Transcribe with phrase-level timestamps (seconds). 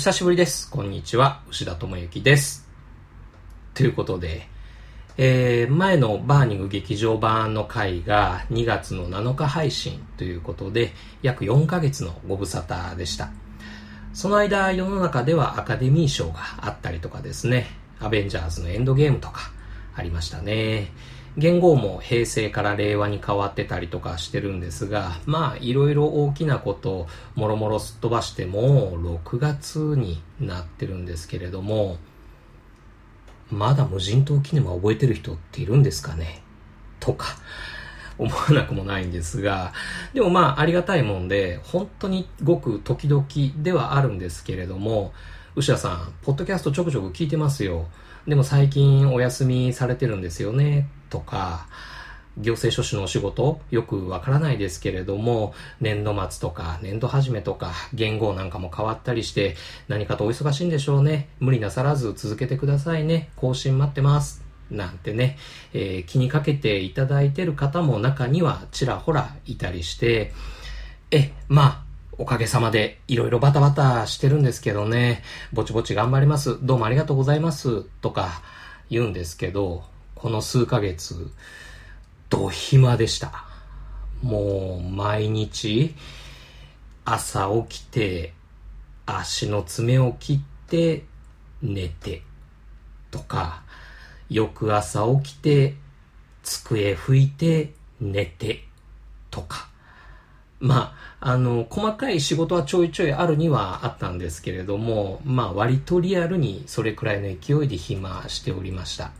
[0.00, 0.70] 久しぶりです。
[0.70, 1.42] こんにちは。
[1.50, 2.66] 牛田智之です。
[3.74, 4.48] ということで、
[5.18, 13.28] えー、前のバーニング劇場版の回が2月の7日配信ということで、約4ヶ月のご無沙汰でした。
[14.14, 17.66] その間、世の中ではアカデミー賞があったりとかですね、
[18.00, 19.52] アベンジャーズのエンドゲームとか
[19.94, 20.92] ありましたね。
[21.36, 31.98] 言語も平成から令和に変わってたりとかしてるんですが、まあ、いろいろ大きなことをもろもろすっ飛ばしても、6月になってるんですけれども、
[33.50, 36.42] まだ無人島キネマ覚えてる人っているんですかね？
[36.98, 37.26] とか、
[38.18, 39.72] 思わなくもないんですが、
[40.12, 43.24] でもまあ、ありがたいもんで、本当にごく時々
[43.62, 45.12] ではあるんですけれども、
[45.56, 47.88] 牛田さん、ポッドキャストちょくちょく聞いてますよ。
[48.26, 50.88] でも最近お休みされてるんですよね。
[51.10, 51.66] とか、
[52.38, 59.56] 行政書士のお仕事、よくわからないですけれども、年度末とか年度始めとか、言語なんかも変わったりして、
[59.88, 61.28] 何かとお忙しいんでしょうね。
[61.40, 63.30] 無理なさらず続けてくださいね。
[63.36, 64.42] 更新待ってます。
[64.70, 65.36] なんてね、
[65.72, 70.32] えー、気にかけていただいてる方も中にはちらほらいたりして、
[71.10, 71.82] え、まあ、
[72.18, 75.22] おかげさまでいろいろバタバタしてるんですけどね、
[75.52, 76.58] ぼちぼち頑張ります。
[76.62, 77.82] どうもありがとうございます。
[77.82, 78.42] とか
[78.90, 79.84] 言うんですけど、
[80.20, 81.30] この数ヶ月、
[82.28, 83.46] ド暇でした。
[84.20, 85.94] もう毎日、
[87.06, 88.34] 朝起きて、
[89.06, 91.04] 足の爪を切って
[91.62, 92.20] 寝て、
[93.10, 93.62] とか、
[94.28, 95.76] 翌朝起きて、
[96.42, 98.64] 机拭いて寝て、
[99.30, 99.70] とか。
[100.58, 109.12] まあ、あの、細かい仕事はちょいちょいあるにはあったんですけれども、まあ割とリアルにそれくらいの勢いで暇しておりました。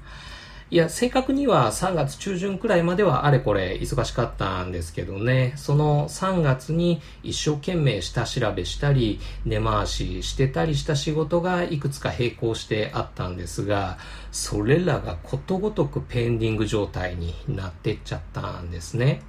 [0.73, 13.98] いや、正確には3月中旬くらいまではあれこれ忙しかったんですけどね、その3月に一生懸命下調べしたり、根回ししてたりした仕事がいくつか並行してあったんですが、
[14.30, 19.23] それらがことごとくペンディング状態になってっちゃったんですね。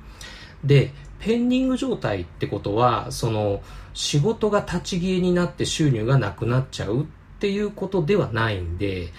[0.63, 3.63] で、ペンディング状態ってことは、その
[3.95, 7.05] 仕事が立ち消えになって収入がなくなっちゃうっ
[7.39, 9.11] ていうことではないんで、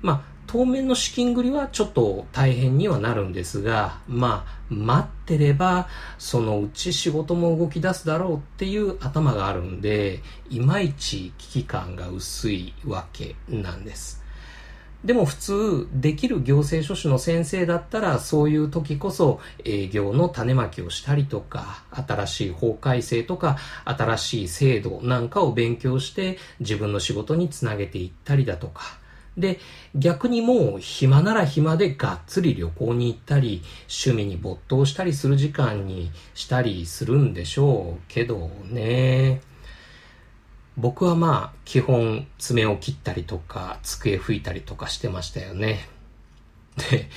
[0.00, 14.26] まあ、当面の資金繰りはちょっと大変にはなるんですが、まあ、待ってれば、そのうち仕事も動き出すだろうっていう頭があるんで、いまいち危機感が薄いわけなんです。
[15.04, 28.98] でも普通、できる行政書士の先生だったら、そういう時こそ営業の種まきをしたりとか、新しい法改正とか、新しい制度なんかを勉強して、自分の仕事につなげていったりだとか、
[29.36, 29.60] で、
[29.94, 39.40] 逆にもう暇なら暇でがっつり旅行に行ったり、趣味に没頭したりする時間にしたりするんでしょうけどね。
[40.76, 45.88] 僕はまあ、基本爪を切ったりとか、机拭いたりとかしてましたよね。
[46.90, 47.08] で、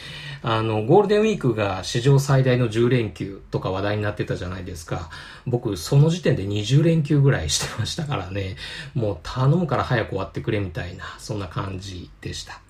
[0.42, 5.09] あの、ゴールデンウィークが史上最大の10連休とか話題になってたじゃないですか。
[5.46, 8.56] 僕、その時点で20連休ぐらいしてましたからね。
[8.94, 12.62] もう頼むから早く終わってくれみたいな、そんな感じでした。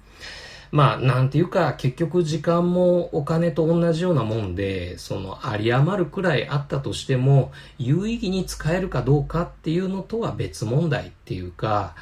[0.71, 11.95] まあ、なんていうか、結局時間もお金と同じようなもんで、その、有り余るくらいあったとしても、有意義に使えるかどうかっていうのとは別問題っていうか、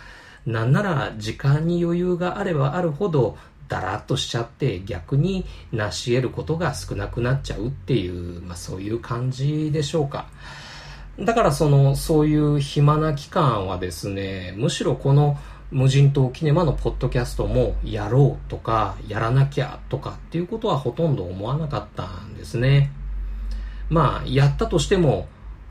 [0.45, 10.27] なんなら時間に余裕があればあるほどだらっとしちゃって逆に成し得ることが少なくなっちゃうっていう、まあそういう感じでしょうか。
[11.19, 15.37] だからその、そういう暇な期間はですね、むしろこの
[15.71, 22.91] 無人島キネマのポッドキャストもやろうとか、やらなきゃとかっていうことはほとんど思わなかったんですね。
[23.89, 25.27] まあ、やったとしても、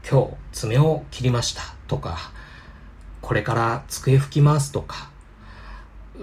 [0.08, 2.32] 今日爪を切りましたとか、
[3.22, 5.10] これから机拭きますとか、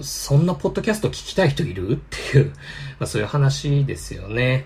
[0.01, 1.91] そんなポッドキャスト聞きたい人いる？
[1.91, 2.45] っていう、
[2.99, 4.65] まあそういう話ですよね。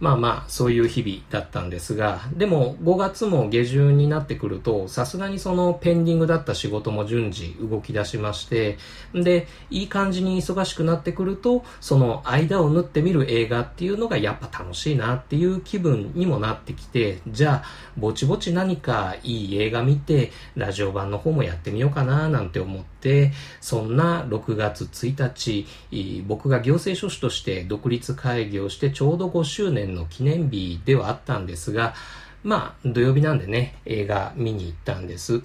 [0.00, 8.78] まあまあ、そういう日々だったんですが、でも5月も下旬になってくると、さすがにそのペンディングだった仕事も順次動き出しまして、
[9.12, 17.64] で、いい感じに忙しくなってくると、その間を縫ってみる映画っていうのがやっぱ楽しいなっていう気分にもなってきて、じゃあ、
[17.98, 25.34] ぼちぼち何かいい映画見て、ラジオ版の方もやってみようかななんて思って、そんな6月1
[25.90, 31.94] 日、僕が行政書士として独立開業をしてちょうど5周年の記念日ではあったんですが、
[32.42, 35.42] まあ、土曜日なんでね、映画見に行ったんです。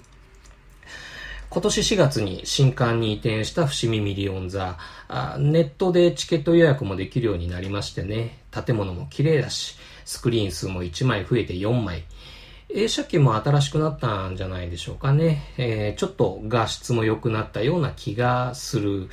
[1.48, 4.78] 今年4月に新館に移転した伏見ミリオン座
[5.38, 12.04] ネットでチケット予約もできるようになりましてね、建物も綺麗だし、スクリーン数も1枚増えて4枚、
[12.68, 15.54] 映写機も新しくなったんじゃないでしょうかね。
[15.56, 19.08] えー、ちょっと画質も良くなったような気がする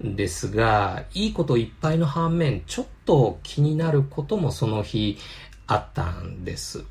[0.00, 5.18] ですが、いいこといっぱいの反面、ちょっと気になることもその日
[5.66, 6.84] あったんです。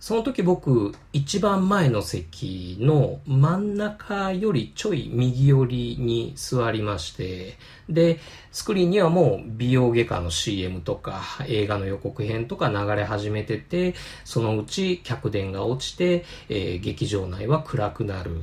[0.00, 7.58] その時僕、一番前の席の真ん中よりちょい右寄りに座りまして、
[7.90, 8.18] で、
[8.50, 13.94] スクリーンにはもう美容外科の CM とか映画の予告編とか流れ始めてて、
[14.24, 18.40] そのうち客電が落ちて、えー、劇場内は暗くなる。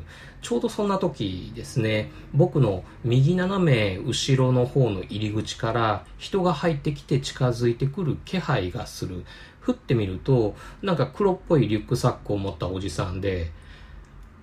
[0.47, 9.25] ちょうどそんな時ですね、僕の右斜め後ろの方の入り口から人が入ってきて近づいてくる気配がする。
[9.59, 13.51] 振ってみると、なんか黒っぽいリュックサックを持ったおじさんで、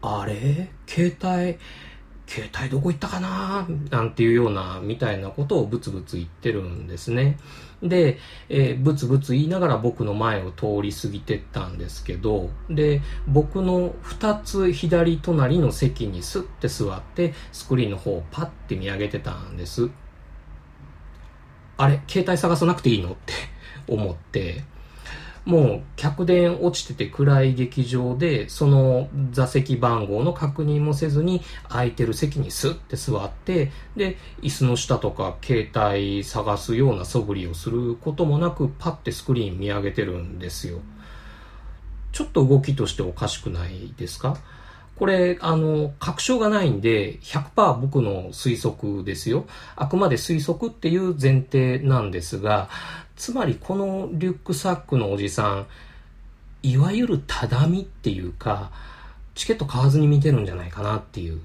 [0.03, 0.69] あれ？
[0.87, 1.59] 携帯、
[2.27, 3.67] 携帯どこ行ったかな？
[3.91, 7.39] なんていうような、みたいなことをブツブツ言ってるんですね。
[7.85, 19.91] で、えー、ブツブツ言いながら僕の前を通り過ぎてったんですけど、で、僕の2つ左隣の席にスッて座って、スクリーンの方をパッて見上げてたんです。
[21.77, 23.13] あれ携帯探さなくていいの？
[23.13, 23.33] って
[23.87, 24.65] 思って、
[25.45, 40.79] もう客電落ちてて暗い劇場で、その座席番号の確認もせずに空いてる席にスッて座って、で、椅子の下とか携帯探すような素振りをすることもなく、パッてスクリーン見上げてるんですよ。
[42.13, 44.39] ちょっと動きとしておかしくないですか？
[44.99, 49.47] これ、あの、確証がないんで、100%僕の推測ですよ。
[49.75, 52.69] あくまで推測っていう前提なんですが、
[53.17, 55.67] つまりこのリュックサックのおじさん、
[56.63, 58.71] いわゆるただみっていうか、
[59.35, 61.41] チケット買わずに見てるんじゃないかなっていう。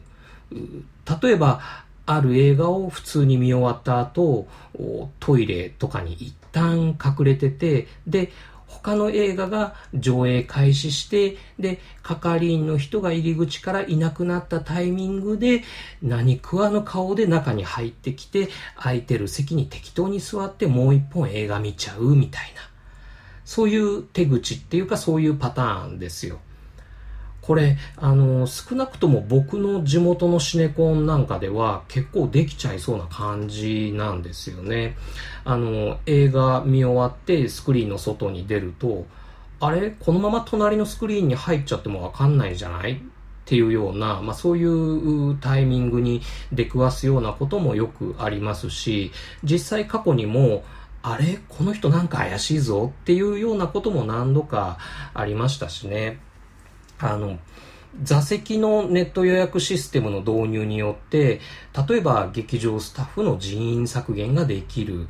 [1.22, 1.60] 例えば、
[2.06, 4.48] ある映画を普通に見終わった後、
[5.20, 8.32] トイレとかに一旦隠れてて、で、
[8.70, 15.64] 他の映画が上映開始して、で、係員の人が入り口からいなくなったタイミングで、
[16.02, 22.62] 何食わぬ顔で中に入ってきて、空いてる席に適当に座ってもう一本映画見ちゃうみたいな。
[23.44, 26.40] そういう手口っていうかそういうパターンですよ。
[27.50, 34.96] これ、あの、少なくとも僕の地元のシネコンなんかでは結構できちゃいそうな感じなんですよね。
[35.46, 39.08] あの、映画見終わってスクリーンの外に出ると、
[39.60, 39.90] あれ？
[40.00, 42.94] このまま隣のスクリーンに入っちゃってもわかんないじゃない？
[42.94, 42.98] っ
[43.46, 46.22] ていうような、まあそういうタイミングに
[46.54, 49.12] 出くわすようなこともよくありますし、
[49.44, 50.64] 実際過去にも、
[51.02, 51.40] あれ？
[51.50, 52.94] この人なんか怪しいぞ？
[53.02, 54.78] っていうようなことも何度か
[55.16, 56.20] ありましたしね。
[57.00, 57.40] あの、
[58.04, 61.42] 座席のネット予約システムの導入によって、
[61.90, 65.08] 例えば劇場スタッフの人員削減ができる。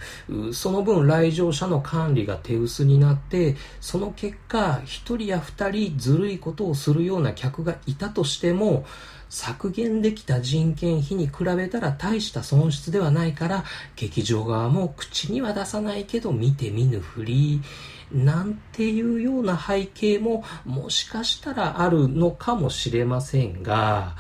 [0.53, 8.86] その分来場者の管理が手薄になって、その結果、一人や二人ずるいことをするような客がいたとしても、
[9.30, 13.65] 削減できた人件費に比べたら大した損失ではないから、
[13.95, 17.62] 劇場側も口には出さないけど見て見ぬふり。
[18.11, 24.15] なんていうような背景ももしかしたらあるのかもしれませんが、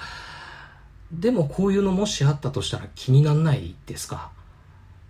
[1.11, 4.31] でもこういうのもしあったとしたら気になんないですか？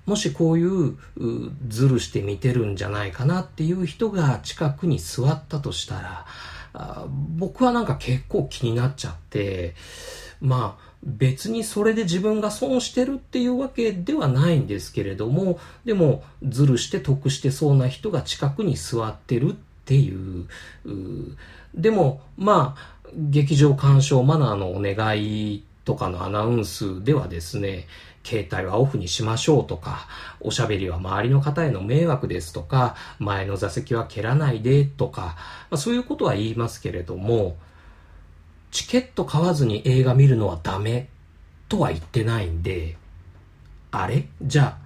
[0.05, 0.97] もしこういう
[1.67, 6.25] ずるして見てるんじゃないかなっていう人が近くに座ったとしたら、
[7.37, 9.75] 僕はなんか結構気になっちゃって、
[10.41, 19.55] まあ、別にそれで自分が損してるっていうわけではないんですけれども、でも、ずるして得してそうな人が近くに座ってるっ
[19.85, 20.47] ていう、
[20.85, 21.37] う
[21.73, 27.87] でも、まあ、劇場鑑賞マナーのお願いとかのアナウンスではですね、
[28.23, 30.07] 携帯はオフにしましょうとか、
[30.39, 35.35] おしゃべりは周りの方への迷惑ですとか、前の座席は蹴らないでとか、
[35.69, 37.55] まあ、そういうことは言いますけれども、
[38.71, 41.09] チケット買わずに映画見るのはダメ？
[41.67, 42.97] とは言ってないんで、
[43.91, 44.27] あれ？
[44.41, 44.77] じゃあ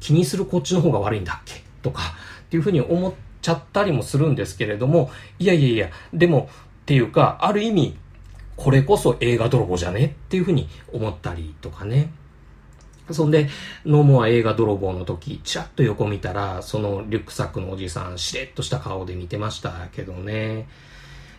[0.00, 1.62] 気にするこっちの方が悪いんだっけ？
[1.82, 2.02] とか
[2.42, 6.48] っていうふうに思っちゃったりもするんですけれども、いやいやいや、でも
[6.82, 7.96] っていうか、ある意味、
[8.56, 10.06] これこそ映画泥棒じゃね？
[10.06, 12.12] っていうふうに思ったりとかね。
[13.10, 13.48] そんで、
[13.84, 20.68] ノーモア映画泥棒の時、ちらっと横見たら、そのリュックサックのおじさん、しれっとした顔で見てましたけどね。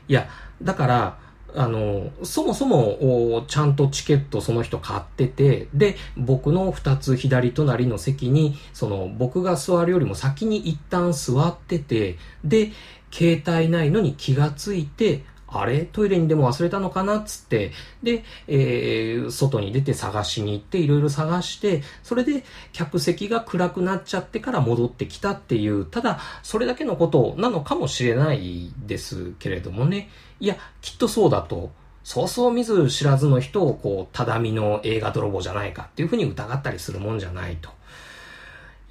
[0.10, 0.27] いや、
[0.62, 1.17] だから、
[1.55, 12.72] あの、そもそも、ちゃんとチケットその人買ってて、で、僕の二つ左隣の席に、その、僕が座るよりも先に一旦座ってて、で、
[13.12, 15.24] 携帯ないのに気がついて、
[15.60, 15.81] あれ？
[15.81, 17.17] トイレにでも忘れたのかな？
[17.17, 30.10] っつって、で、えー、外に出て探しに行って、いろいろ探して、それで客席が暗くなっちゃってから戻ってきたっていう、ただ、それだけのことなのかもしれないですけれどもね。
[30.39, 31.72] いや、きっとそうだと。
[32.03, 37.69] そうそう見ず知らずの人を、こう、ただみの映画泥棒じゃないかっていうふうに疑ったりするもんじゃないと。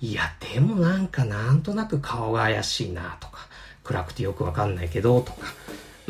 [0.00, 0.22] いや、
[0.54, 3.46] でもなんかなんとなく顔が怪しいなとか、
[3.84, 5.46] 暗くてよくわかんないけどとか、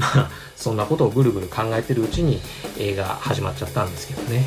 [0.03, 2.41] まあ、そんなことをぐるぐる考えてるうちに
[2.79, 4.45] 映画始まっちゃったんですけどね。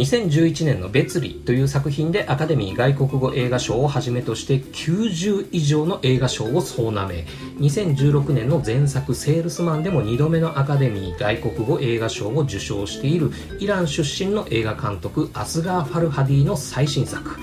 [0.00, 7.26] 2011年の「別離」という作品でアカデミー外国語映画賞をはじめとして90以上の映画賞を総なめ。
[7.58, 17.38] 2016年の前作「セールスマン」でも2度目のアカデミー外国語映画賞を受賞しているイラン出身の映画監督アスガー・ファルハディの最新作。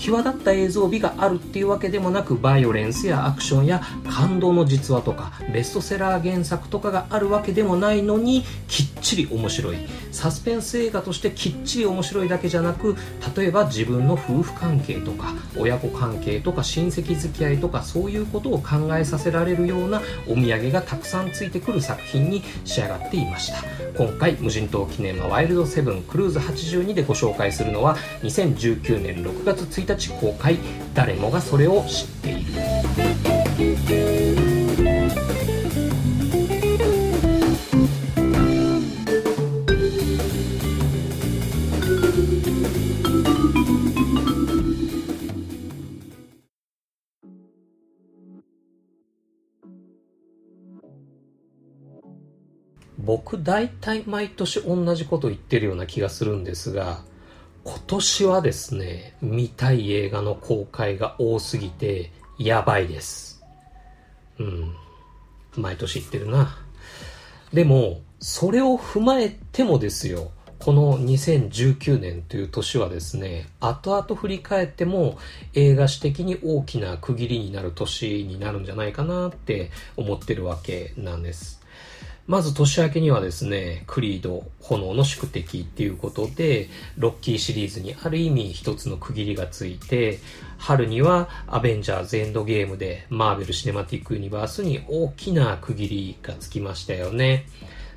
[0.00, 9.76] 際立った映像美があるっていうわけでもなくバイオレンスやアクションや感動の実話とかベストセラー原作とかがあるわけでもないのにきっちり面白い。
[10.10, 11.99] サスペンス映画としてきっちり面白い。
[12.00, 12.96] 面白いだけじゃなく
[13.36, 23.58] 例えば自分の夫婦関係とか親子関係とか親戚付き合いとかそういうことを考えさせられるようなお土産がたくさんついてくる作品に仕上がっていました。
[23.98, 30.56] 今回無人島記念はワイルドセブンクルーズ82でご紹介するのは2019年6月1日公開。
[30.94, 32.79] 誰もがそれを知っている。
[53.10, 57.02] 僕大体毎年同じこと言ってるような気がするんですが
[57.64, 63.42] 今年はですね、見たい映画の公開が多すぎて、やばいです。
[64.38, 64.74] うん。
[65.56, 66.56] 毎年言ってるな。
[67.52, 75.18] でも、それを踏まえてもですよ、この2019年という年はですね、後々振り返っても
[75.52, 81.59] 映画史的に大きな区切りになる年になるんじゃないかなって思ってるわけなんです。
[82.30, 90.20] まず年明けにはですね、クリード、炎の宿敵っていうことで、ロッキーシリーズにある意味一つの区切りがついて、
[90.56, 97.46] 春にはアベンジャーズエンドゲームでマーベルシネマティックユニバースに大きな区切りがつきましたよね。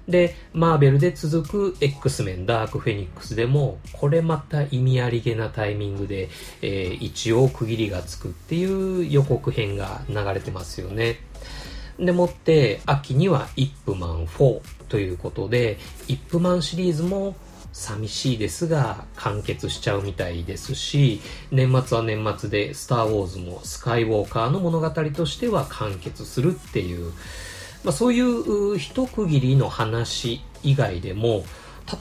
[0.08, 6.30] で、マーベルで続く X メンダークフェニックスでも、これまた意味ありげなタイミングで、
[6.64, 11.20] えー、一応区切りがつくっていう予告編が流れてますよね。
[12.00, 17.36] でもって、秋にはイップマン4ということで、イップマンシリーズも
[17.72, 21.22] 寂しいですが完結しちゃうみたいですし、
[21.52, 27.12] 年末は年末でスターウォーズもスカイウォーカーの物語としては完結するっていう、
[27.84, 31.44] まあ、そういう一区切りの話以外でも、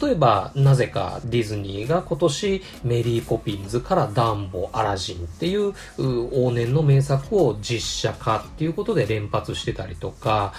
[0.00, 10.52] 例えば、なぜかディズニーが今年メリーポピンズからダンボ、アラジンっていう往年の名作を実写化っていうことで連発してたりとか、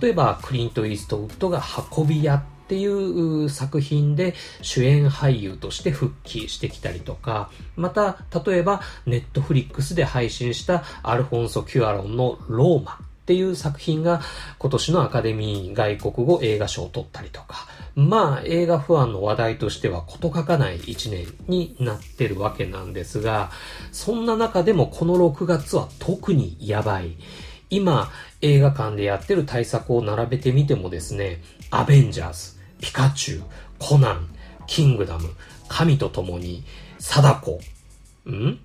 [0.00, 1.62] 例えばクリント・イーストウッドが
[1.96, 13.07] 運び屋っていう作品で主演俳優として復帰してきたりとか、また、例えばネットフリックスで配信したアルフォンソ・キュアロンのローマ。
[13.28, 14.22] っていう作品が
[14.58, 23.50] 今年のアカデミー外国語映画賞を取ったりとか、まあ映画ファンの話題としては事欠かない一年になってるわけなんですが、
[23.92, 27.18] そんな中でもこの6月は特にやばい。
[27.68, 33.44] 今映画館でやってる対策を並べてみてもですね、アベンジャーズ、ピカチュウ、
[33.78, 34.26] コナン、
[34.66, 35.28] キングダム、
[35.68, 36.64] 神と共に、
[36.98, 37.60] 貞子、
[38.30, 38.58] ん？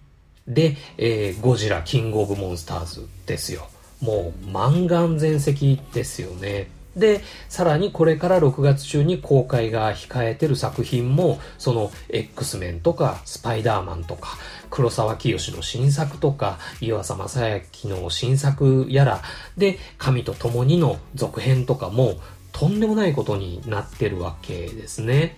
[0.48, 3.68] で、えー、ゴジラ、キングオブモンスターズですよ。
[4.04, 6.68] もう満願全席ですよね。
[6.96, 14.38] で、さらにこれから6月中に公開が控えてる作品も、その X メンとかスパイダーマンとか、
[14.70, 19.22] 黒沢清の新作とか、岩佐正明の新作やら、
[19.58, 22.16] で、神と共にの続編とかも、
[22.52, 25.38] とんでもないことになってるわけですね。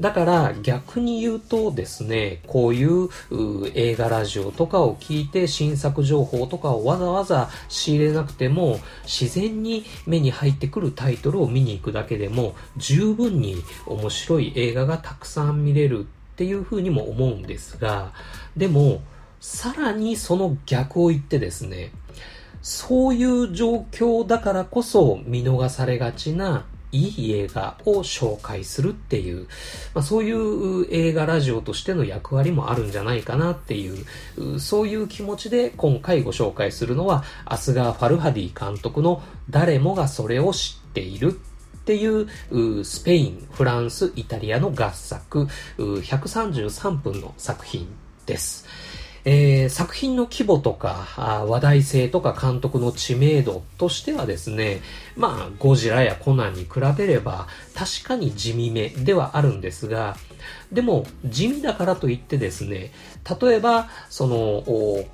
[0.00, 3.08] だから逆に言うとですね、こういう
[3.74, 18.12] 映画ラジオとかを聞いて新作情報とかをわざわざ仕入れなくても自然に目に入ってくるタイトルを見に行くだけでも十分に面白い映画がたくさん見れるっていうふうにも思うんですが、
[18.56, 19.00] でも
[19.40, 21.92] さらにその逆を言ってですね、
[22.62, 29.48] そういう状況だからこそ見逃されがちないい映画を紹介するっていう、
[29.94, 47.88] まあ、そういう映画ラジオとしての役割もあるんじゃないかなっていう、そういう気持ちで今回ご紹介するのは、アスガー・ファルハディ監督の誰もがそれを知っているっていうスペイン、フランス、イタリアの合作、133分の作品
[48.24, 48.66] です。
[49.24, 54.82] えー、作品の規模とか話題性とか監督の知名度としてはですね、
[55.16, 60.16] まあ、ゴジラやコナンに比べれば確かに地味めではあるんですが、
[60.72, 62.92] でも地味だからといってですね、
[63.40, 64.62] 例えば、その、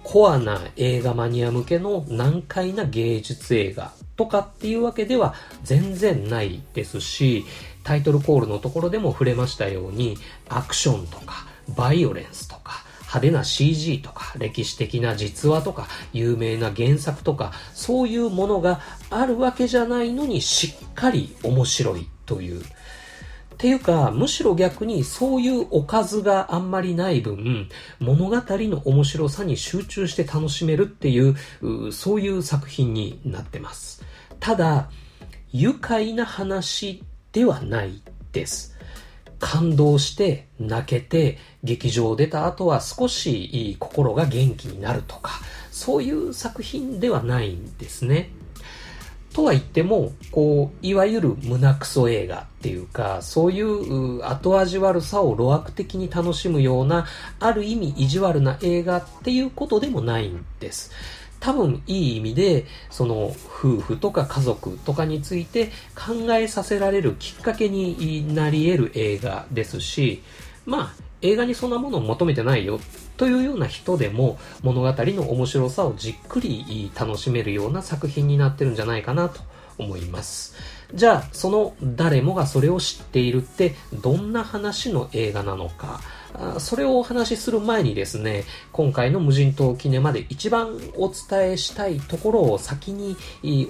[0.02, 7.44] コアな映画マニア向けの難解な芸術映画とかっていうわけでは全然ないですし、
[7.84, 12.48] タイトルコールのところでも触れましたように、アクションとか、バイオレンス、
[13.10, 22.60] 派手な CG とか、歴史的な実話とか、有名な原作とか、そういうものがあるわけじゃないのにしっかり面白いという。
[22.60, 22.64] っ
[23.58, 31.36] ていうか、むしろ逆にそういうおかずがあんまりない分、物語の面白さに集中して楽しめるっていう、
[31.88, 34.04] うそういう作品になってます。
[34.38, 34.88] ただ、
[35.52, 37.02] 愉快な話
[37.32, 38.00] ではない
[38.30, 38.76] です。
[39.40, 48.30] 感動して泣けて劇場を出た後は少し心が元気になるとかそういう作品ではないんですね。
[49.32, 57.06] とは言っても、こう、いわゆる胸クソ映画っていうか、そういう後味悪さを路悪的に楽しむような、
[57.38, 60.90] ある意味意地悪な映画っていうことでもないんです。
[61.40, 70.22] 多分いい意味で、その夫婦とか家族とかについて考えさせられるきっかけになり得る映画ですし、
[70.66, 72.78] まあ映画にそんなものを求めてないよ
[73.16, 79.40] というような人でも物語の面白さをじっくり楽しめるような作品になってるんじゃないかなと
[79.76, 80.54] 思います。
[80.94, 86.00] じゃあ、その誰もがそれを知っているってどんな話の映画なのか。
[86.58, 93.16] それをお話しする前にですね、今回の無人島記念まで一番お伝えしたいところを先に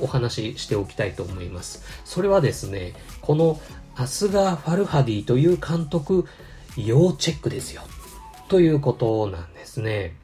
[0.00, 1.82] お話ししておきたいと思います。
[2.04, 3.60] それはですね、この
[3.96, 6.26] アスガー・ファルハディという監督、
[6.76, 7.82] 要チェックですよ。
[8.48, 10.14] ということなんですね。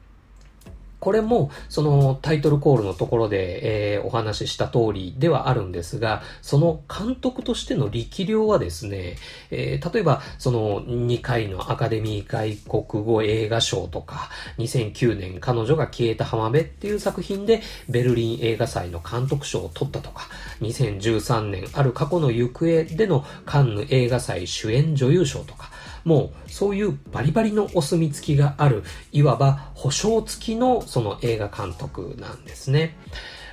[0.99, 9.15] これも、そのタイトルコールのところで、えー、お話しした通りではあるんですが、その監督としての力量はですね、
[9.51, 12.55] えー、例えば、その2回のアカデミー外
[12.87, 20.27] 国語映画賞とか、2009年彼女が消えた浜辺っていう作品でベルリン映画祭の監督賞を取ったとか、
[20.61, 25.69] 2013年ある過去の行方でのカンヌ映画祭主演女優賞とか、
[26.07, 32.95] もうそういうバリバリのお墨付きがある、いわば保証付きのその映画監督なんですね。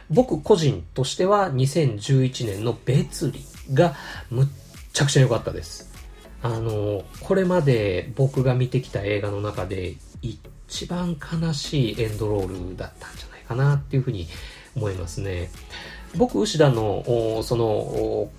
[0.08, 3.96] 僕個人としては2011年の別離が
[4.30, 4.46] むっ
[4.92, 5.90] ちゃくちゃ良かったです。
[6.44, 14.28] あの、これまで僕が見てきた映画の中で一番悲しいエンドロールだったんじゃないかなっていうふうに
[14.76, 15.50] 思いますね。
[16.16, 18.30] 僕、牛田の、その、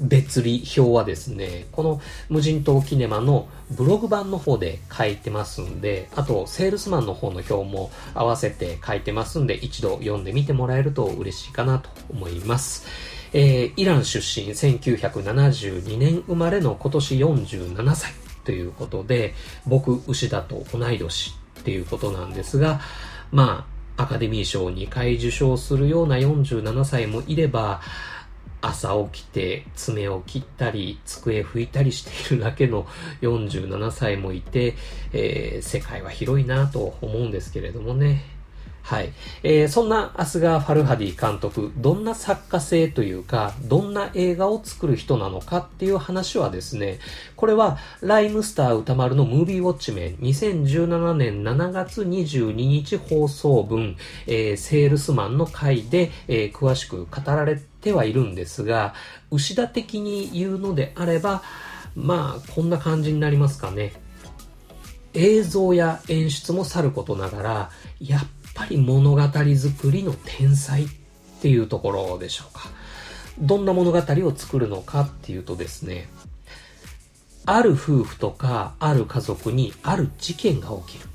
[0.00, 12.86] 別離表はですね、この無人島キネマのブログ版の方で書いてますんで、あと、セールスマンの方の表も合わせて書いてますんで、一度読んでみてもらえると嬉しいかなと思います。
[13.32, 18.12] えー、イラン出身、1972年生まれの今年47歳
[18.44, 19.34] ということで、
[19.66, 22.80] 僕、牛田と同い年っていうことなんですが、
[23.30, 23.66] ま
[23.98, 27.80] あ、アカデミー賞2回受賞するような47歳もいれば、
[28.68, 32.86] 朝起きて爪を切ったり机拭いたりしているだけの
[33.20, 34.74] 47歳もいて、
[35.12, 38.35] えー、世界は広いなと思うんですけれどもね。
[38.86, 39.12] はい。
[39.42, 47.00] えー、そんなアスガー・ファルハディ監督、どんな作家性というか、どんな映画を作る人なのかっていう話はですね、
[47.34, 53.96] これは、ライムスター歌丸のムービーウォッチメン、2017年7月22日放送分、
[54.28, 58.94] えー、セールスマンの回で、えー、詳しく語られてはいるんですが、
[59.32, 61.42] 牛田的に言うのであれば、
[61.96, 63.94] まあ、こんな感じになりますかね。
[65.16, 67.70] 映像や演出もさることながら、
[68.00, 68.24] やっ
[68.56, 70.88] ぱり物語作りの天才っ
[71.40, 72.70] ていうところでしょうか。
[73.38, 76.08] どんな物語を作るのかっていうとですね、
[77.44, 81.08] ある夫婦とかある家族にある事件が起きる。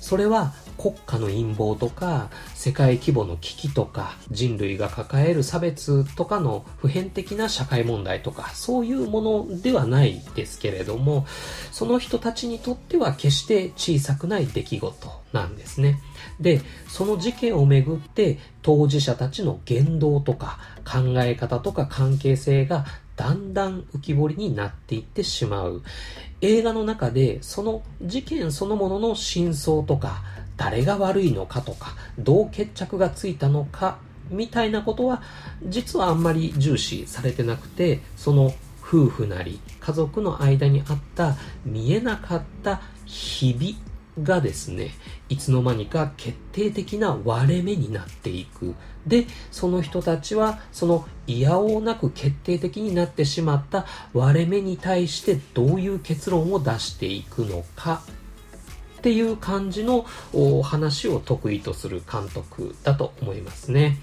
[0.00, 11.26] それは国家の陰謀とか世界規模の危機とか人類が抱える差別とかの普遍的な社会問題とかそういうものではないですけれども
[11.72, 16.00] その人たちにとっては決して小さくない出来事なんですね。
[16.40, 22.86] で、その事件をめぐって当事者たちの言動とか考え方とか関係性が
[23.16, 25.82] だんだん浮き彫りになっていってしまう。
[26.40, 30.22] 映画の中でその事件そのものの真相とか、
[30.58, 35.22] 誰が悪いのかとか、どう決着がついたのか、みたいなことは、
[35.64, 44.90] 実はあんまり重視されてなくて、その夫婦なり家族の間にあった見えなかった日々がですね、
[45.28, 48.74] いつの間にか決定的な割れ目になっていく。
[49.06, 58.02] で、その人たちは、その嫌おうなく決定的になってしまった割れ目に対してどういう結論を出していくのか
[58.98, 60.04] っていう感じの
[60.62, 63.98] 話を得意とする監督だと思いますね。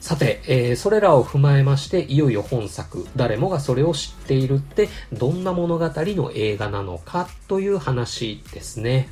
[0.00, 9.08] さて、えー、それらを踏まえまして、いよいよ本作、誰もがそれを知っているって、どんな物語の映画なのかという話ですね。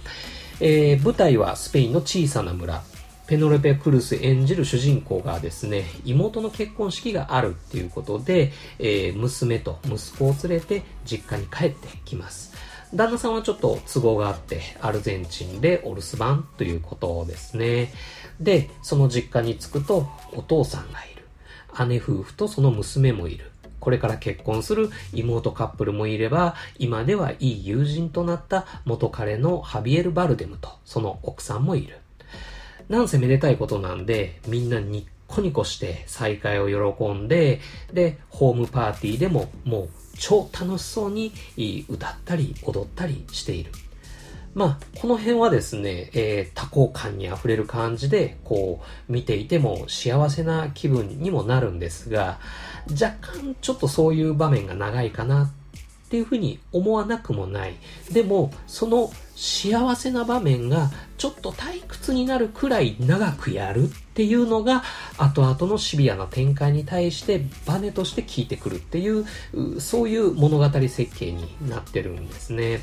[0.61, 2.85] えー、舞台はスペインの小さな村。
[3.27, 12.54] ペノロペ・クルス演じる主人公がですね、妹の結婚式があるっていうことで、えー、娘と息子を連れて実家に帰ってきます。
[12.93, 17.93] 旦那さんはちょっと都合があって、アルゼンチンでお留守番ということですね。
[18.41, 21.25] で、その実家に着くと、お父さんがいる。
[21.89, 23.51] 姉夫婦とその娘もいる。
[23.81, 31.99] これから結婚する妹カップルもいれば、今ではいい友人となった元彼のハビエル・バルデムとその奥さんもいる。
[32.89, 37.61] なんせめでたいことなんで、みんなニッコニコして再会を喜んで、
[37.93, 41.33] で、ホームパーティーでももう超楽しそうに
[41.89, 43.73] 歌ったり踊ったりしている。
[44.55, 52.39] まあ、この辺はですね、えー、多幸感に溢れる感じで、こう、見ていても幸せな気分にもなるんですが、
[52.91, 55.51] 若干ちょっとそういう場面が長いかな
[56.05, 57.75] っていうふうに思わなくもない。
[58.13, 64.85] でも、その幸せな場面がちょっと退屈になるくらい長くやるっていうのが、
[65.19, 69.27] 後々のシビアな展開に対してバネとして効いてくるっていう、
[69.81, 72.81] そういう物語設計になってるんですね。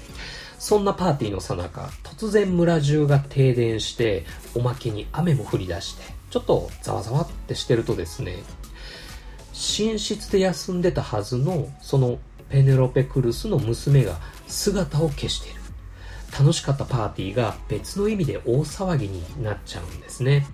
[0.59, 8.43] そんなパーティーのさなか、突然村中が停電して、おまけに雨も降り出して、ちょっとざわざわってしてるとですね、
[9.53, 12.19] 寝室で休んでたはずの、その
[12.51, 15.61] ペネロペ・クルスの娘が姿を消している。
[16.37, 20.45] 楽しかったパーティーが別の意味で大騒ぎになっちゃうんですね。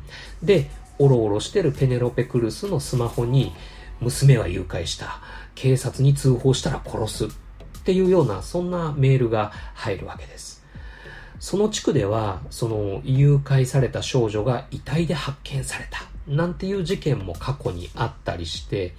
[0.43, 3.51] で、おろおろしてるペネロペ・クルスのスマホに、
[3.99, 5.21] 娘は誘拐した。
[5.55, 7.25] 警察に通報したら殺す。
[7.25, 7.29] っ
[7.83, 10.63] ていうような、そんなメールが入るわけです。
[11.39, 16.01] その地区では、その誘拐された少女が遺体で発見された。
[16.27, 18.93] なんていう事件も過去にあったりして、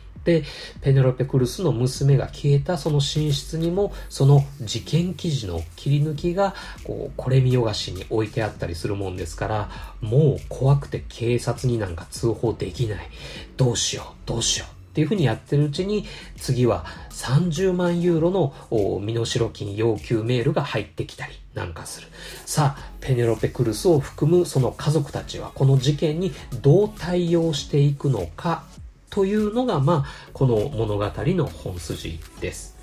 [0.81, 13.09] ペネロペ・クルスの娘が消えたその寝室にも、その事件記事の切り抜きが、こう、これ見よがしに置いてあったりするもんですから、もう怖くて警察になんか通報できない。
[13.57, 14.79] どうしよう、どうしよう。
[14.89, 16.07] っていうふうにやってるうちに、
[16.39, 18.53] 次は30万ユーロの
[19.01, 22.09] 身代金要求メールが入ってきたりなんかする。
[22.47, 28.65] さあ、ペネロペ・クルスを含むその家族たちはこの事件にどう対応していくのか
[29.11, 32.77] というのが、まあ、この物語の本筋です。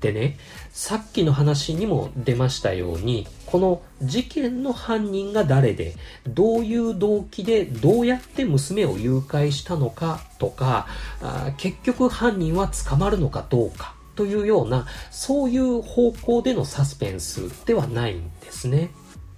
[0.00, 0.36] でね、
[0.70, 5.94] さっきの話にも出ましたように、この事件の犯人が誰で、
[6.28, 10.86] どういう動機でどうやって娘を誘拐したのかとか、
[11.22, 18.90] あ結局犯人は捕まるのかどうかというような、そういう方向でのサスペンスではないんですね。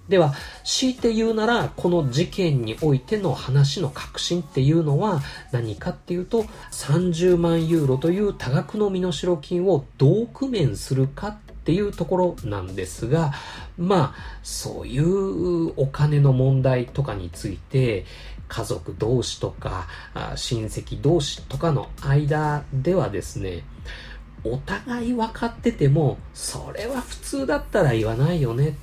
[0.09, 13.33] では、強いて言うなら、この事件においての話の核心っていうのは何かっていうと、30万ユーロという多額の身代金をどう工面するかっていうところなんですが、
[13.77, 18.05] まあ、そういうお金の問題とかについて、
[18.47, 19.87] 家族同士とか、
[20.35, 23.63] 親戚同士とかの間ではですね、
[24.43, 28.75] お互い分かってても、それは普通だったら言わないよね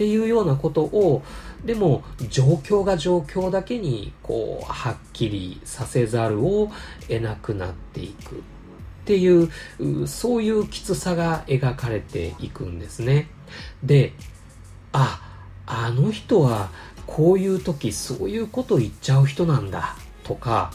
[0.00, 1.22] っていうようなことを、
[1.62, 6.70] でも状況が状況だけにこうはっきりさせざるを
[7.06, 8.38] 得なくなっていくっ
[9.04, 9.50] ていう
[10.06, 13.28] そういうきつさが描かれていくんですね。
[13.82, 14.14] で
[14.94, 15.20] あ
[15.66, 16.70] あの人は
[17.06, 20.72] こういう時そういうこと言っちゃう人なんだとか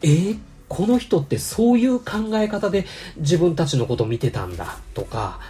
[0.00, 0.38] えー、
[0.68, 2.86] この人ってそういう考え方で
[3.16, 5.40] 自分たちのこと見てたんだとか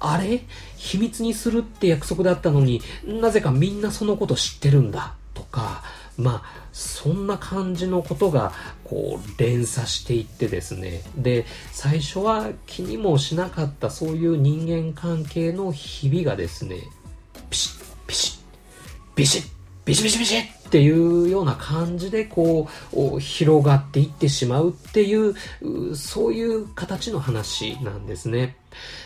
[0.00, 0.44] あれ？
[0.78, 5.82] 秘密にするって約束だったのになぜかみんなそのこと知ってるんだとか、
[6.16, 8.52] まあ、そんな感じのことが、
[8.84, 11.02] こう、連鎖していってですね。
[11.16, 16.82] で、最初は気にもしなかったそういう人間関係の日々がですね、
[17.50, 18.40] ピシッ、ピシッ、
[19.14, 19.57] ビシッ、
[19.88, 25.34] ビシビシビシっていうような感じでこう広がっていってしまうっていう
[25.96, 28.56] そういう形の話なんですね。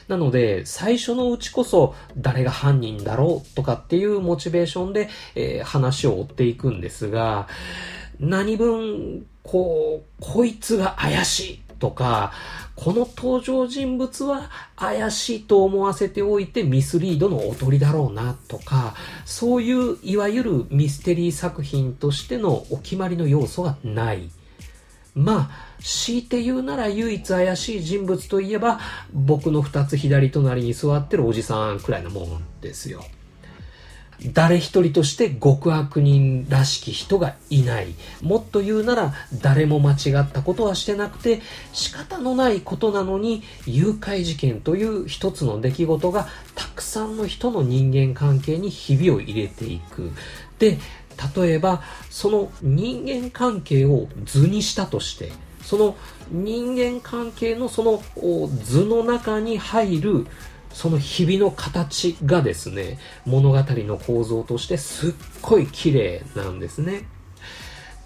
[0.09, 7.47] なので、最初のうちこそ誰が犯人だろうとかっていうモチベーションで、えー、話を追っていくんですが、
[8.19, 12.33] 何分、こう、こいつが怪しいとか、
[12.75, 24.31] この登場人物は怪しいと思わせておいてミスリードのおとりだろうなとか、そういういわゆるミステリー作品としてのお決まりの要素がない。
[25.15, 28.81] まあ、強いて言うなら唯一怪しい人物といえば、
[29.13, 33.05] 僕の二つ左隣に座ってるおじさんくらいなもんですよ。
[34.33, 37.95] 誰一人として極悪人らしき人がいない。
[38.23, 41.41] もっと言うなら誰も間違ったことはしてなくて
[41.73, 50.13] 仕方のないことなのに誘拐事件という一つの出来事がたくさんの人の人間関係にひびを入れていく。
[50.59, 50.79] で、
[51.37, 55.31] 例えばその人間関係を図にしたとして
[55.63, 55.97] その
[56.31, 58.03] 人間関係のその
[58.65, 60.27] 図の中に入る
[60.73, 67.05] その日々の形がですね、物語の構造としてすっごい綺麗なんですね。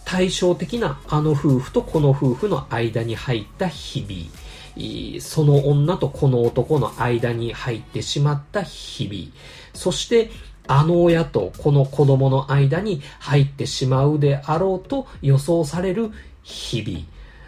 [0.04, 5.20] 対照的なあの夫婦とこの夫婦の間に入った日々。
[5.20, 9.32] その女とこの男の間に入ってしまった日々。
[9.74, 10.30] そして、
[10.68, 16.10] あの親とこの子供の間に入ってしまうであろうと予想される
[16.42, 17.04] 日々。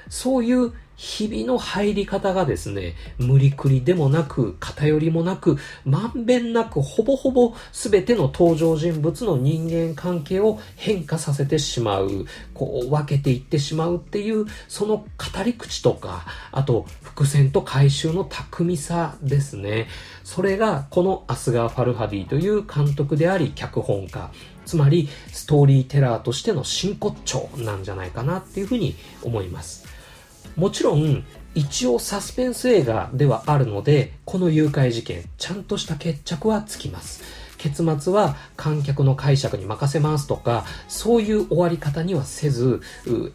[0.08, 19.86] そういう日々の入り方がですね、無理くりでもなく、偏りもなく、まんべんなく、ほぼほぼ全ての登場人物の人間関係を変化させてしまう、こう分けていってしまうっていう、その語り口とか、あと伏線と回収の巧みさですね。
[20.24, 24.32] それがこのアスガー・ファルハディという監督であり脚本家、
[24.66, 29.87] つまりストーリーテラーとしての真骨頂なんじゃないかなっていうふうに思います。
[30.58, 37.22] もちろん一応サスペンス映画ではあるのでこの誘拐事件ちゃんとした決着はつきます
[37.58, 42.80] 結末は観客の解釈に任せますとか、そういう終わり方にはせず、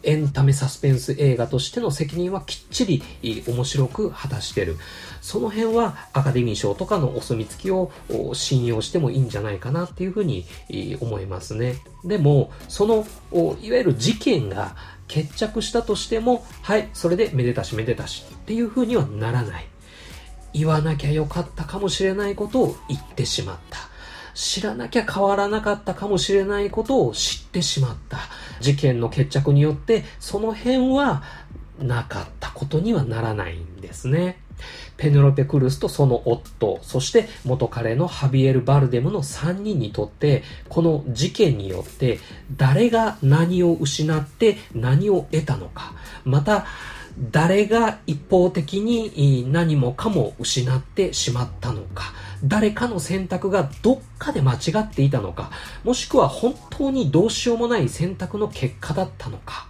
[0.02, 3.02] エンタメサスペンス映画としての責任はきっちり
[3.46, 4.76] 面白く果たしてる。
[5.20, 7.92] その辺はアカデミー賞とかのお墨付きを
[8.32, 10.46] 信用してもいいんじゃないかなっていうふうに
[11.00, 11.76] 思いますね。
[12.04, 13.06] でも、その、
[13.62, 14.74] いわゆる事件が
[15.08, 19.66] 決着したとしても、はい、それでめでたしめでたしっていう風にはならない。
[20.52, 23.78] 言わなきゃよかったかもしれないことを言ってしまった。
[24.34, 28.18] 知らなきゃ変わらなかったかもしれないことを知ってしまった。
[28.60, 31.22] 事件の決着によって、その辺は
[31.78, 34.43] なかったことにはならないんですね。
[34.96, 42.20] ペネロペ・クルスとその夫、そして元彼のハビエル・バルデムの3人にとって、この事件によって
[42.56, 46.66] 誰が何を失って何を得たのか、また
[47.30, 52.12] 誰が一方的に何もかも失ってしまったのか、
[52.44, 55.50] 誰かの選択がどっかで間違っていたのか、
[55.84, 59.68] もしくは本当にどうしようもない選択の結果だったのか、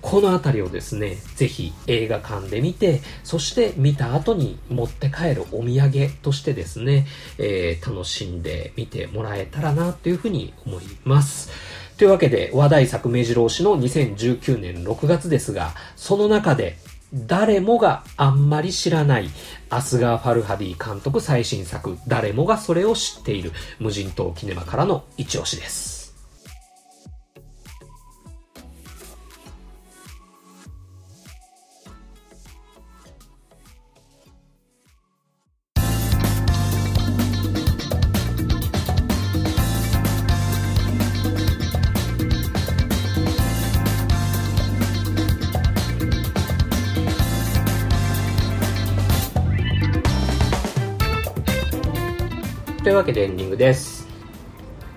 [0.00, 7.06] このあたりをですね、ぜひ映画館で見て、そして見た後に持って帰るお土産としてですね、
[7.38, 11.50] えー、楽しんで見てもらえたらなというふうに思います。
[11.96, 16.78] というわけで、話題作目白押しの2019年6月ですが、その中で
[17.12, 19.30] 誰もがあんまり知らない
[19.70, 25.97] アスガー・ファルハディ監督最新作、誰もがそれを知っている無人島キネマからの一押しです。
[52.98, 54.08] わけでエンディングです。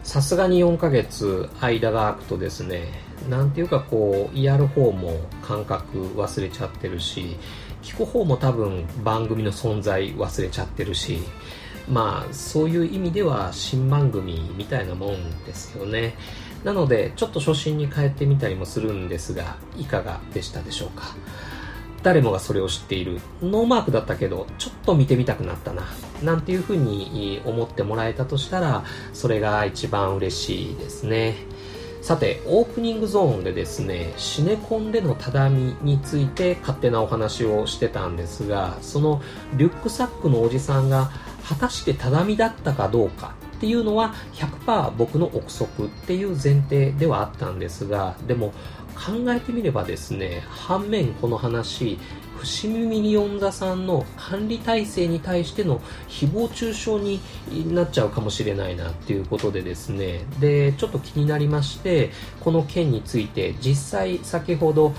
[0.04, 2.88] さすがに4ヶ月間が空くとですね
[3.30, 7.38] なんていうかこうやる方も感覚忘れちゃってるし
[7.84, 11.20] 聞く方も多分番組の存在忘れちゃってるし
[11.88, 16.16] まあそういう意味では新番組みたいなもんですよね。
[16.64, 21.16] なのでちょっと初心に帰ってみたりもするんですがいかがでしたでしょうか？
[22.04, 25.84] 誰もがそれを知っているノーマークだったけどちょっと見てみたくなったな
[26.24, 28.84] なんていうふうに思ってもらえたとしたら
[29.14, 31.36] それが一番嬉しいですね。
[32.02, 39.22] さてオープニングゾーンでですねシネコンでの只見について勝手なお話をしてたんですがその
[39.54, 41.12] リュックサックのおじさんが
[41.48, 48.54] 果たして只見だったかどうかっていうのは100%僕の憶測っていう前提ではあったんですがでも
[48.96, 52.00] 考えてみればですね反面この話
[52.40, 57.22] 伏見ミリオン座さんの管理体制に対しての誹謗中傷に
[57.72, 64.90] なっちゃうかもしれないなっていうことでですねでちょっと気になりましてこの件について実際先ほど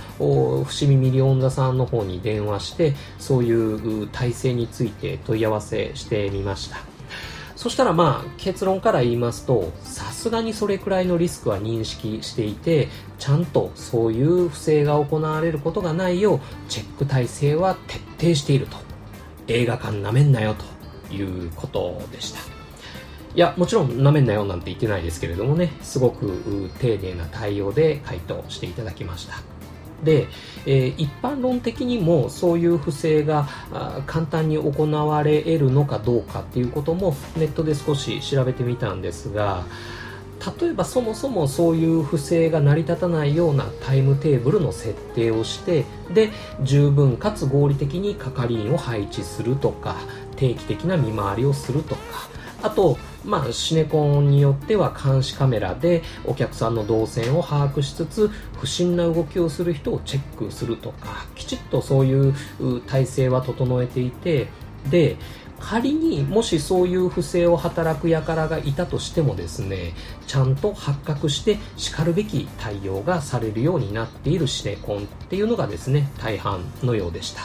[0.64, 6.91] 伏見ミリオン座さんの方に電話してそういう体制について問い合わせしてみました。
[7.62, 12.88] そしたらまあ結論から言いますとさすがにそれくらいのリスクは認識していて
[13.20, 18.76] ちゃんとそういう不正が行われることがないようチェック体制は徹底していると。
[19.46, 20.56] 映画館なめんなよ
[21.08, 22.40] ということでした。
[22.40, 22.42] い
[23.36, 29.51] やもちろんなめんなよなんて言ってないですけれどもねすごく丁寧な対応で回答していただきました。
[30.02, 30.28] で、
[30.66, 33.48] えー、一般論的にもそういう不正が
[34.06, 39.64] 簡単に行われ得るのかどうかっていうこともネットで少し調べてみたんですが
[40.60, 46.30] 例えばそもそもそういう不正が成り立たないようなタイムテーブルの設定をしてで
[46.62, 49.96] 十分かつ合理的に係員を配置するとか
[50.36, 52.31] 定期的な見回りをするとか
[52.62, 62.34] あと、まあ、シネコンによっては監視カメラでお客さんの動線を把握しつつ不審な動きをする人をチェックするとかきちっとそういう
[62.86, 64.48] 体制は整えていて
[64.90, 65.16] で
[65.62, 69.94] 仮にもしそういう不正を働く輩がいたとしてもですね
[70.26, 77.42] ちゃんと発覚してしかるべき対応がされるようになっているシネコンっていうのがですね大半のようでした。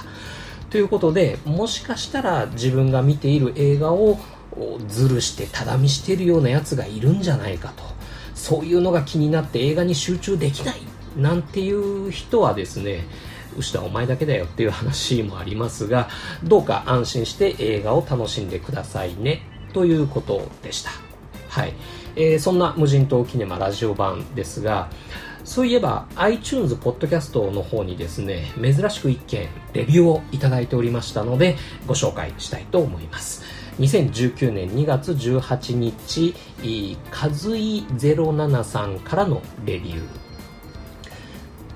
[0.71, 4.19] ということでもしかしたら自分が見ている映画を
[4.87, 7.83] ずるしてただ見してるようなやつがいるんじゃないかと。
[8.35, 10.75] そういうのが気になって映画に集中できない。
[11.15, 13.05] なんていう人はですね
[13.57, 16.09] 牛田お前だけだよっていう話もありますが
[16.43, 19.41] どうか安心して映画を楽しんでくださいね。
[19.73, 20.91] ということでした。
[21.49, 21.73] はい、
[22.15, 24.89] えー、そんな無人島キネマラジオ版ですが
[25.43, 31.55] そういえば iTunes ポッドキャストの方にですね珍しく一件レビューをいただいておりましたので
[31.87, 33.43] ご紹介したいと思います。
[33.79, 36.35] 2019年2月18日
[37.11, 40.01] カズイ07さんからのレビュー。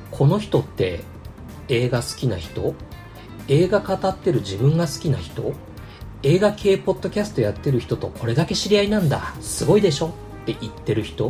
[0.09, 1.01] この人って
[1.67, 2.73] 映画好きな人？
[3.47, 5.53] 映画語ってる自分が好きな人？
[6.23, 9.35] 映画系ポッドキャストやってる人とこれだけ知り合いなんだ？
[9.39, 10.07] すごいでしょ？
[10.07, 10.11] っ
[10.45, 11.29] て言ってる人。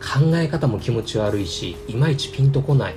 [0.00, 2.94] 考え方も気持ち悪いしいまいちピンとこない。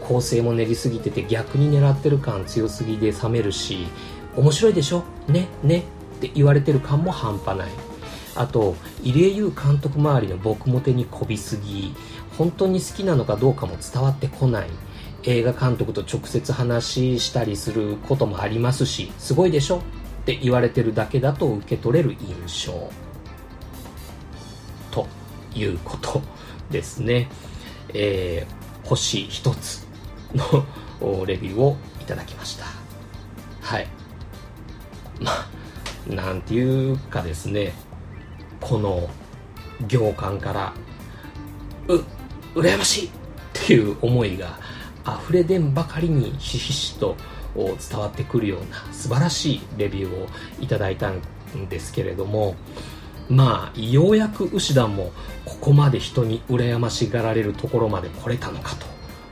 [0.00, 3.86] 構成も練りすぎてて逆に狙ってる感強すぎで冷めるし
[4.36, 5.04] 面白いでしょ？
[5.26, 5.48] ね？
[5.62, 5.84] ね？
[6.18, 7.70] って言われてる感も半端ない。
[8.34, 11.94] あと入江優監督周りの僕も手にこびすぎ
[12.36, 14.68] 本当に好きなのかどうかも伝わってこない。
[15.24, 19.78] 映画監督と直接話したりすることもありますしすごいでしょ？
[19.78, 19.80] っ
[20.24, 22.90] て言われてるだけだと受け取れる印象。
[24.92, 25.06] と
[25.54, 26.22] いうこと
[26.70, 27.28] ですね、
[27.92, 29.86] えー、星一つ
[30.34, 32.66] のレビューをいただきました。
[33.60, 33.88] はい。
[35.20, 35.47] まあ
[36.08, 37.72] なんていうかですね
[38.60, 39.08] この
[39.86, 40.74] 行間から
[41.88, 42.02] う
[42.54, 43.10] 羨ましいっ
[43.52, 44.58] ていう思いが
[45.06, 47.16] 溢れ出んばかりにひしひしと
[47.54, 50.26] 伝わってくるような素晴らしいレビューを
[50.60, 51.20] いただいたん
[51.68, 52.56] ですけれども
[53.28, 55.12] まあようやく牛田も
[55.44, 58.86] ここまで人に羨ましがられるところまで来れたのかと。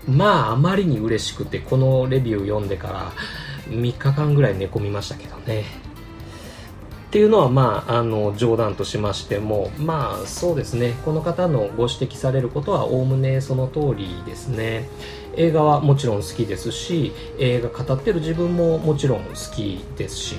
[0.06, 3.12] まああまりに嬉しくてこのレビュー読んでから
[3.68, 5.64] 3日間ぐらい寝込みましたけどね。
[7.16, 14.87] っていうのは、まあ、あの冗談としましても、まあそうですね、この方のご指摘されることはおおむねその通りですね。
[15.35, 20.37] 映画はもちろん好きですし、映画語ってる自分ももちろん好きですし、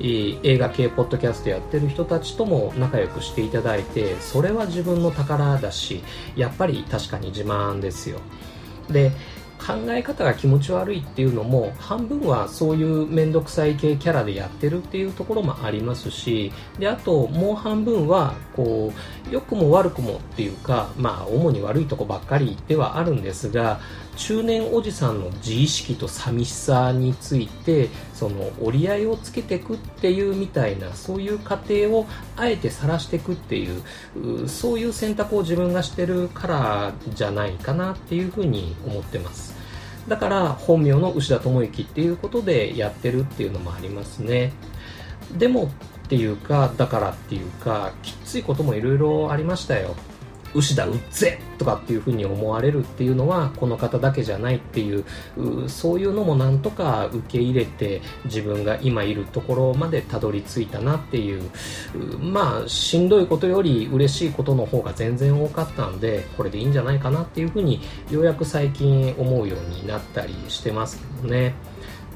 [0.00, 6.02] 映画系ポッドキャストやってる人たちとも仲良くしていただいて、それは自分の宝だし、
[6.36, 8.18] やっぱり確かに自慢ですよ。
[8.90, 9.12] で、
[9.58, 18.92] 考え方が気持ち悪いっていうのも半分はそういう面倒くさい系キャラでやってるっていうところもありますしであともう半分はこ
[19.28, 23.80] う良くも悪くもっていうかまあ主に悪いとこばっかりではあるんですが
[24.18, 32.06] 中年おじさんの自意識と寂しさについてその折り合いをつけていくっていうみたいなそういう過程を
[32.36, 39.56] あえて晒していくっていうそういう選択を自分がしてるからじゃないかなっていうふうに思ってます。
[40.08, 44.52] だから本名の牛田智之っていうことでやってるっていうのもありますね。
[45.36, 49.94] でもっていうかだからっていうかきついこともいろいろありましたよ。
[50.54, 55.04] 牛田うっぜとかっていうふうに思われるっていうのはこの方だけじゃないっていう
[55.68, 61.50] そういうのもなんとか受け入れて自分が今いるところまでたどり着いたなっていう
[62.18, 67.80] まあしんどいことより嬉しいことの方が全然多かったんでこれでいいんじゃないかなっていうふうに
[68.10, 71.54] ようやく最近思うようになったりしてますけどね。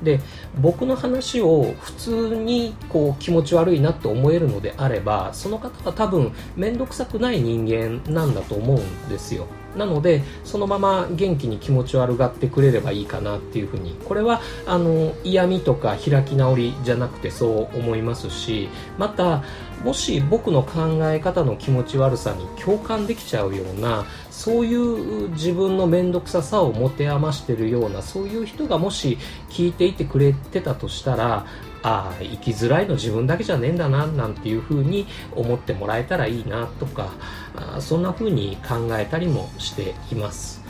[0.03, 0.21] で
[0.61, 9.47] 僕の話を普通にこう気持ち悪いなと思えるのであればその方は多分面倒くさくない人間なんだと思うんですよ。
[9.77, 13.97] なのでそのまま元気に気持ち悪がってくれればいいかなっていうふうに。
[14.07, 19.43] これはあの嫌味とか開き直りじゃなくてそう思いますしまた
[19.85, 24.05] もし僕の考え方の気持ち悪さに共感できちゃうような
[24.43, 29.17] そういう自分の面倒くささを持て余してるようなそういう人がもし
[29.51, 31.47] 聞いていてくれてたとしたら
[31.85, 37.13] ああ生きづらいの自分だけじゃねえんだななんていう風に思ってもらえたらいいなとか
[37.55, 40.61] あそんな風に考えたりもしています。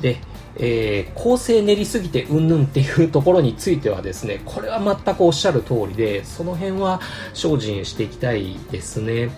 [0.00, 0.18] で
[0.56, 7.00] えー、構成練りすぎてうんぬんっていうところについてはですねこれは全くおっしゃる通りでその辺は
[7.32, 9.30] 精進していきたいですね。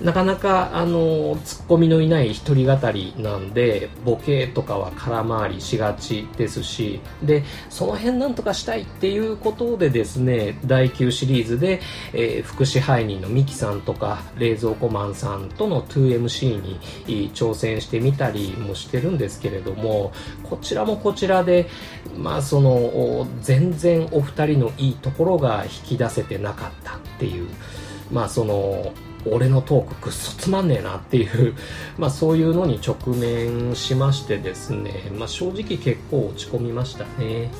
[0.00, 11.80] なかなかあのツッコミのいない一人語りなんでボケとかは空回りしがちですしでその辺なんとかしたいっていうことでですね第9シリーズで、
[12.12, 20.12] えー、副支配人のミキさんとか冷蔵庫マンさんとの 2MC に挑戦してみたりもしてるんですけれども
[20.44, 21.68] こちらもこちらで
[22.16, 27.48] まあその全然お二人のいいところが引き出せてなかったっていう
[28.12, 28.92] まあその
[29.26, 31.54] 俺のトークくっそつまんねえなっていう
[31.98, 37.50] まあそういうのに直面しましてですね、まあ、正直結構落ち込みましたね。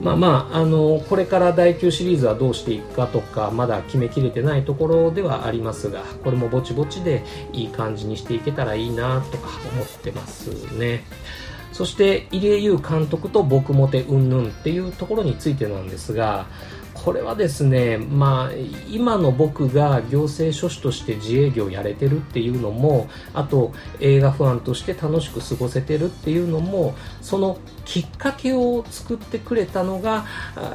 [0.00, 11.04] まあまあ、あの、これから第9シリーズはどうしていくかとか、まだ決めきれてないところではありますが、これもぼちぼちでいい感じにしていけたらいいなとか思ってますね。
[11.72, 16.46] そして、入江優監督と僕もてうんぬんっていうところについてなんですが、
[17.06, 18.50] これはですね、まあ、
[18.90, 30.24] 今の僕が行政書士として自営業やれてるっていうのもあと映画ファンとして楽しく過ごせてるっていうのもそのきっかけを作ってくれたのが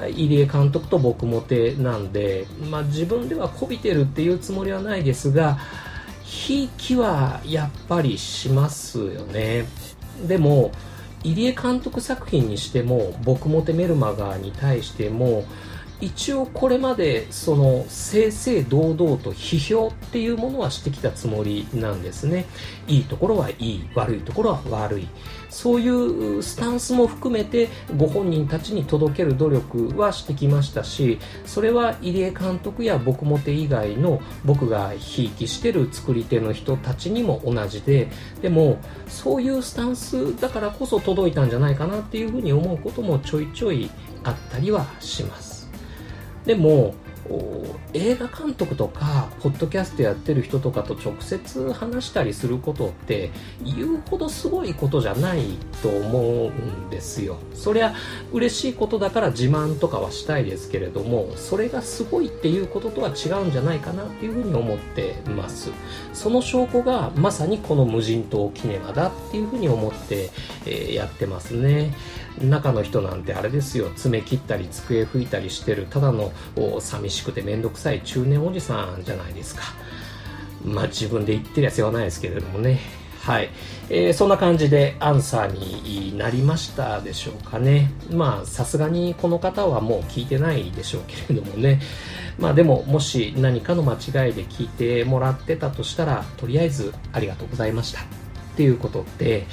[0.08, 5.58] 入江監督と僕もてなんで、まあ、自分ではこびてるっていうつもりはないですが
[6.24, 9.66] ひいきはやっぱりしますよね。
[10.26, 10.72] でも
[11.26, 15.44] 入江監督作品にしても僕もてメルマガに対しても
[16.02, 22.46] 一応これまでその正々堂々と批評っていうものはしてきたつもりなんですね。
[22.88, 25.08] いいところはいい悪いところは悪い。
[25.52, 38.10] そういうスタンスも含めてご本人たちに届ける努力はしてきましたしそれは入江監督や僕もて以外の僕がひいきしてる作り手の人たちにも同じで
[38.42, 43.92] でもそういうスタンスだからこそ届いたんじゃないかなっていうふうに思うこともちょいちょい
[44.24, 45.51] あったりはします。
[46.46, 46.96] でも
[47.94, 53.32] 映画監督とかポッドキャストやってる人とかと直接話したりすることって
[53.64, 57.38] 言うほどすごいことじゃないと思うんですよ。
[57.54, 57.94] そりゃ
[58.32, 65.72] 嬉しいことだから自慢とかはしたいですけれどもそれがすごいっていうこととは違うんじゃないかなっていうふうに思ってます。
[66.14, 70.32] その証拠がまさにこの無人島キネマだっていうふうに思って、
[70.66, 71.94] えー、やってますね。
[72.42, 73.90] 中の人なんてあれですよ。
[73.96, 76.32] 爪切ったり机拭いたりしてるただの
[76.80, 79.64] 寂しくて面倒くさい中年おじさんじゃないですか。
[80.64, 82.80] まあ自分で言ってりゃ世話ないですけれどもね。
[83.22, 83.50] はい、
[83.90, 87.92] えー、そんな感じでアンサーになりましたでしょうかね。
[88.10, 91.80] まあさすがにこの方はもう聞いてないでしょうけれどもね。
[92.40, 98.02] まあでももし何かの間違いで聞いてもらってたとしたらとりあえずありがとうございました。
[98.02, 98.04] っ
[98.56, 99.46] ていうことで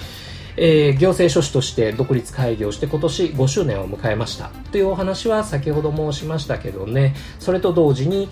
[0.61, 4.51] えー、行政書士として独立開業して今年5周年を迎えました。
[4.73, 7.15] というお話は先ほど申しましたけどね。
[7.39, 8.29] それと同時に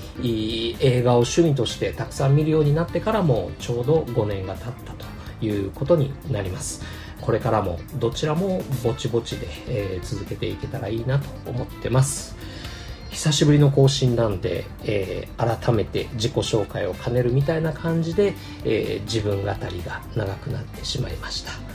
[0.81, 5.07] 映画を趣味としてたくさん見るようになってからもちょうど5年が経ったと
[5.45, 6.83] いうことになります。
[7.20, 12.37] これからもどちらもぼちぼちで、えー、続けていけたらいいなと思ってます。
[13.11, 21.66] 久しぶりの更新なんで、えー、改めて自己紹介を兼ねるみたいな感じで、えー、自分語りが長くなってしまいました。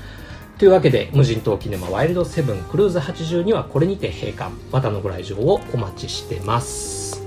[0.61, 4.51] というわけで、無人島キネマワイルドセブンクルーズ82はこれにて閉館。
[4.71, 7.20] またのご来場をお待ちしてます。